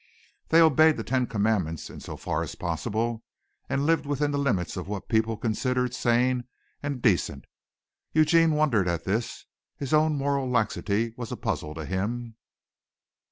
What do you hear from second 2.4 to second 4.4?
as possible and lived within the